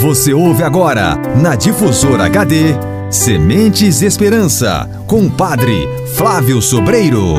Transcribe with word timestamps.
Você 0.00 0.34
ouve 0.34 0.62
agora, 0.62 1.16
na 1.40 1.56
Difusora 1.56 2.26
HD, 2.26 2.74
Sementes 3.10 4.02
Esperança, 4.02 4.88
com 5.06 5.26
o 5.26 5.30
Padre 5.30 5.88
Flávio 6.14 6.60
Sobreiro. 6.60 7.34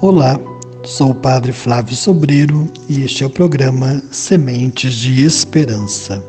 Olá, 0.00 0.40
sou 0.82 1.10
o 1.10 1.14
Padre 1.14 1.52
Flávio 1.52 1.94
Sobreiro 1.94 2.72
e 2.88 3.02
este 3.02 3.22
é 3.22 3.26
o 3.26 3.30
programa 3.30 4.02
Sementes 4.10 4.94
de 4.94 5.22
Esperança. 5.24 6.24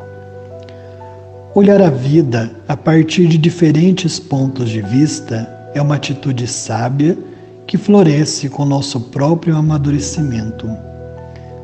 Olhar 1.55 1.81
a 1.81 1.89
vida 1.89 2.51
a 2.67 2.75
partir 2.75 3.27
de 3.27 3.37
diferentes 3.37 4.19
pontos 4.19 4.69
de 4.69 4.81
vista 4.81 5.49
é 5.73 5.81
uma 5.81 5.95
atitude 5.95 6.45
sábia 6.45 7.17
que 7.65 7.77
floresce 7.77 8.49
com 8.49 8.65
nosso 8.65 8.99
próprio 8.99 9.55
amadurecimento. 9.55 10.67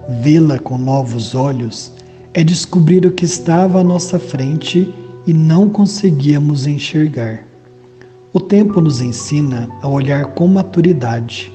Vê-la 0.09 0.59
com 0.59 0.77
novos 0.77 1.33
olhos 1.33 1.91
é 2.33 2.43
descobrir 2.43 3.05
o 3.05 3.11
que 3.11 3.23
estava 3.23 3.79
à 3.79 3.83
nossa 3.83 4.19
frente 4.19 4.93
e 5.25 5.33
não 5.33 5.69
conseguíamos 5.69 6.67
enxergar. 6.67 7.45
O 8.33 8.39
tempo 8.39 8.81
nos 8.81 8.99
ensina 8.99 9.69
a 9.81 9.87
olhar 9.87 10.25
com 10.33 10.47
maturidade 10.47 11.53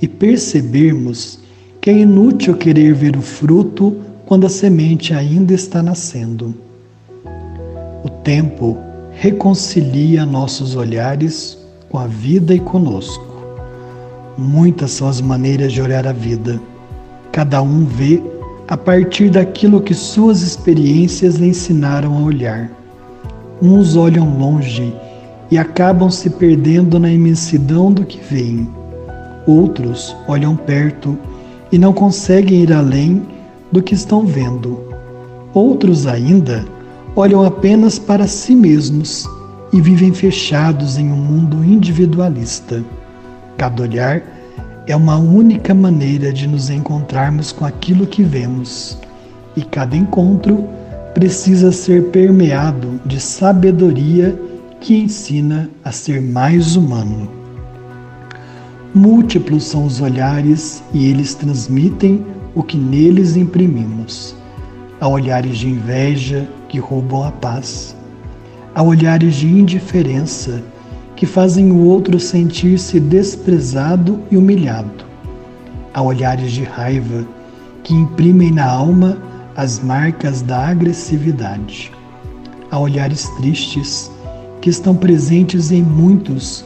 e 0.00 0.08
percebermos 0.08 1.40
que 1.82 1.90
é 1.90 1.98
inútil 1.98 2.56
querer 2.56 2.94
ver 2.94 3.16
o 3.16 3.20
fruto 3.20 3.96
quando 4.24 4.46
a 4.46 4.50
semente 4.50 5.12
ainda 5.12 5.52
está 5.52 5.82
nascendo. 5.82 6.54
O 8.02 8.08
tempo 8.08 8.78
reconcilia 9.10 10.24
nossos 10.24 10.76
olhares 10.76 11.58
com 11.90 11.98
a 11.98 12.06
vida 12.06 12.54
e 12.54 12.60
conosco. 12.60 13.26
Muitas 14.38 14.92
são 14.92 15.08
as 15.08 15.20
maneiras 15.20 15.72
de 15.72 15.82
olhar 15.82 16.06
a 16.06 16.12
vida 16.12 16.58
Cada 17.32 17.62
um 17.62 17.86
vê 17.86 18.22
a 18.68 18.76
partir 18.76 19.30
daquilo 19.30 19.80
que 19.80 19.94
suas 19.94 20.42
experiências 20.42 21.36
lhe 21.36 21.48
ensinaram 21.48 22.18
a 22.18 22.20
olhar. 22.20 22.70
Uns 23.60 23.96
olham 23.96 24.38
longe 24.38 24.94
e 25.50 25.56
acabam 25.56 26.10
se 26.10 26.28
perdendo 26.28 26.98
na 26.98 27.10
imensidão 27.10 27.90
do 27.90 28.04
que 28.04 28.20
veem. 28.22 28.68
Outros 29.46 30.14
olham 30.28 30.54
perto 30.54 31.18
e 31.72 31.78
não 31.78 31.94
conseguem 31.94 32.64
ir 32.64 32.72
além 32.72 33.22
do 33.72 33.82
que 33.82 33.94
estão 33.94 34.26
vendo. 34.26 34.78
Outros 35.54 36.06
ainda 36.06 36.66
olham 37.16 37.42
apenas 37.44 37.98
para 37.98 38.26
si 38.26 38.54
mesmos 38.54 39.26
e 39.72 39.80
vivem 39.80 40.12
fechados 40.12 40.98
em 40.98 41.10
um 41.10 41.16
mundo 41.16 41.64
individualista. 41.64 42.84
Cada 43.56 43.82
olhar 43.82 44.22
é 44.86 44.96
uma 44.96 45.16
única 45.16 45.72
maneira 45.72 46.32
de 46.32 46.46
nos 46.46 46.68
encontrarmos 46.68 47.52
com 47.52 47.64
aquilo 47.64 48.06
que 48.06 48.22
vemos, 48.22 48.98
e 49.56 49.62
cada 49.62 49.96
encontro 49.96 50.66
precisa 51.14 51.70
ser 51.70 52.04
permeado 52.10 53.00
de 53.04 53.20
sabedoria 53.20 54.38
que 54.80 54.96
ensina 54.96 55.70
a 55.84 55.92
ser 55.92 56.20
mais 56.20 56.74
humano. 56.74 57.28
Múltiplos 58.94 59.64
são 59.64 59.84
os 59.84 60.00
olhares 60.00 60.82
e 60.92 61.06
eles 61.06 61.34
transmitem 61.34 62.26
o 62.54 62.62
que 62.62 62.76
neles 62.76 63.36
imprimimos. 63.36 64.34
Há 65.00 65.08
olhares 65.08 65.58
de 65.58 65.68
inveja 65.68 66.48
que 66.68 66.78
roubam 66.78 67.24
a 67.24 67.30
paz. 67.30 67.96
Há 68.74 68.82
olhares 68.82 69.36
de 69.36 69.46
indiferença 69.46 70.62
que 71.16 71.26
fazem 71.26 71.70
o 71.70 71.84
outro 71.84 72.18
sentir-se 72.18 72.98
desprezado 72.98 74.20
e 74.30 74.36
humilhado. 74.36 75.04
Há 75.94 76.02
olhares 76.02 76.52
de 76.52 76.64
raiva 76.64 77.26
que 77.84 77.94
imprimem 77.94 78.50
na 78.50 78.66
alma 78.66 79.18
as 79.56 79.78
marcas 79.78 80.42
da 80.42 80.68
agressividade. 80.68 81.92
Há 82.70 82.78
olhares 82.78 83.28
tristes 83.36 84.10
que 84.60 84.70
estão 84.70 84.94
presentes 84.94 85.70
em 85.70 85.82
muitos 85.82 86.64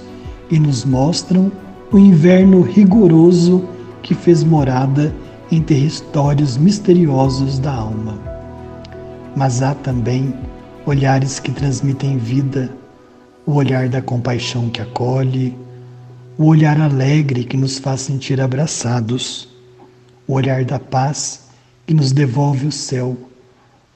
e 0.51 0.59
nos 0.59 0.85
mostram 0.85 1.51
o 1.91 1.99
inverno 1.99 2.61
rigoroso 2.63 3.65
que 4.03 4.15
fez 4.15 4.45
morada 4.45 5.13
em 5.51 5.61
territórios 5.61 6.57
misteriosos 6.57 7.59
da 7.59 7.73
alma. 7.73 8.19
Mas 9.35 9.63
há 9.63 9.75
também 9.75 10.35
olhares 10.85 11.41
que 11.41 11.51
transmitem 11.51 12.17
vida, 12.17 12.71
o 13.47 13.55
olhar 13.55 13.89
da 13.89 14.03
compaixão 14.03 14.69
que 14.69 14.83
acolhe, 14.83 15.57
o 16.37 16.47
olhar 16.47 16.81
alegre 16.81 17.45
que 17.45 17.57
nos 17.57 17.79
faz 17.79 18.01
sentir 18.01 18.41
abraçados, 18.41 19.49
o 20.27 20.35
olhar 20.35 20.65
da 20.65 20.81
paz 20.81 21.47
que 21.87 21.95
nos 21.95 22.11
devolve 22.11 22.67
o 22.67 22.73
céu, 22.73 23.17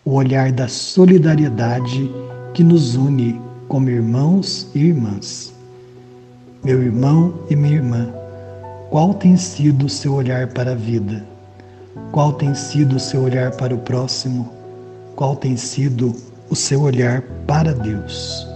o 0.05 0.15
olhar 0.15 0.53
da 0.53 0.69
solidariedade 0.69 2.09
que 2.55 2.63
nos 2.63 2.95
une 2.95 3.41
como 3.67 3.91
irmãos 3.91 4.69
e 4.73 4.87
irmãs. 4.87 5.53
Meu 6.63 6.81
irmão 6.81 7.35
e 7.51 7.57
minha 7.57 7.75
irmã, 7.75 8.09
qual 8.89 9.15
tem 9.15 9.37
sido 9.37 9.87
o 9.87 9.91
seu 9.91 10.15
olhar 10.15 10.47
para 10.49 10.73
a 10.73 10.77
vida? 10.77 11.27
Qual 12.13 12.33
tem 12.35 12.55
sido 12.55 12.97
o 12.97 13.01
seu 13.01 13.23
olhar 13.23 13.51
para 13.57 13.75
o 13.75 13.79
próximo? 13.79 14.53
Qual 15.17 15.35
tem 15.35 15.57
sido 15.57 16.15
o 16.49 16.55
seu 16.55 16.83
olhar 16.83 17.23
para 17.47 17.75
Deus? 17.75 18.50